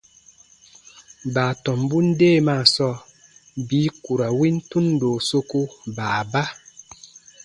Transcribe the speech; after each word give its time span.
Baatɔmbun 1.33 2.07
deemaa 2.19 2.63
sɔɔ 2.75 2.93
bii 3.67 3.89
ku 4.03 4.11
ra 4.19 4.27
win 4.39 4.57
tundo 4.69 5.09
soku 5.29 5.61
baaba. 5.95 6.43